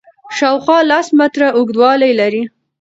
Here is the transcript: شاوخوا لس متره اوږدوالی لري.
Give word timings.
شاوخوا 0.37 0.79
لس 0.89 1.07
متره 1.19 1.47
اوږدوالی 1.57 2.11
لري. 2.19 2.43